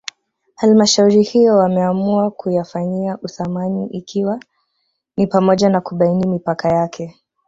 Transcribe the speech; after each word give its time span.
Halmshauri 0.55 1.23
hiyo 1.23 1.57
wameamua 1.57 2.31
kuyafanyia 2.31 3.17
uthamini 3.21 3.87
ikiwa 3.87 4.39
ni 5.17 5.27
pamoja 5.27 5.69
na 5.69 5.81
kubaini 5.81 6.27
mipaka 6.27 6.69
yake 6.69 7.15